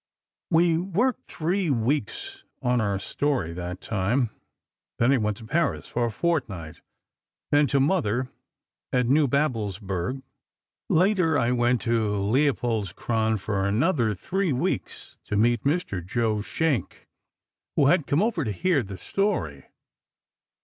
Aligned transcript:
"We 0.49 0.79
worked 0.79 1.29
three 1.29 1.69
weeks 1.69 2.43
on 2.63 2.81
our 2.81 2.97
story, 2.97 3.53
that 3.53 3.81
time; 3.81 4.31
then 4.97 5.11
I 5.13 5.17
went 5.17 5.37
to 5.37 5.45
Paris 5.45 5.87
for 5.87 6.05
a 6.07 6.11
fortnight, 6.11 6.81
then 7.51 7.67
to 7.67 7.79
Mother 7.79 8.27
at 8.91 9.05
Neubabelsburg. 9.05 10.23
Later 10.89 11.37
I 11.37 11.51
went 11.51 11.81
to 11.81 12.01
Leopoldskron 12.17 13.37
for 13.39 13.63
another 13.63 14.15
three 14.15 14.51
weeks, 14.51 15.17
to 15.25 15.35
meet 15.37 15.63
Mr. 15.65 16.03
Joe 16.03 16.41
Schenck, 16.41 17.07
who 17.75 17.85
had 17.85 18.07
come 18.07 18.23
over 18.23 18.43
to 18.43 18.51
hear 18.51 18.81
the 18.81 18.97
story. 18.97 19.65